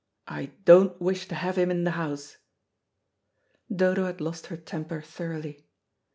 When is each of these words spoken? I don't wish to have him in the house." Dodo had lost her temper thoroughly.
I 0.27 0.47
don't 0.65 0.99
wish 0.99 1.27
to 1.27 1.35
have 1.35 1.59
him 1.59 1.69
in 1.69 1.83
the 1.83 1.91
house." 1.91 2.37
Dodo 3.71 4.05
had 4.07 4.19
lost 4.19 4.47
her 4.47 4.57
temper 4.57 4.99
thoroughly. 4.99 5.67